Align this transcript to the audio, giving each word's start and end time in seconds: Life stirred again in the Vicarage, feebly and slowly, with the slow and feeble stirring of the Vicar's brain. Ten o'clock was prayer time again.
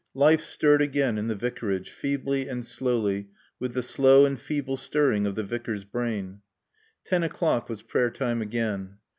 Life 0.15 0.41
stirred 0.41 0.81
again 0.81 1.19
in 1.19 1.27
the 1.27 1.35
Vicarage, 1.35 1.91
feebly 1.91 2.47
and 2.47 2.65
slowly, 2.65 3.27
with 3.59 3.75
the 3.75 3.83
slow 3.83 4.25
and 4.25 4.39
feeble 4.39 4.75
stirring 4.75 5.27
of 5.27 5.35
the 5.35 5.43
Vicar's 5.43 5.85
brain. 5.85 6.41
Ten 7.05 7.21
o'clock 7.21 7.69
was 7.69 7.83
prayer 7.83 8.09
time 8.09 8.41
again. 8.41 8.97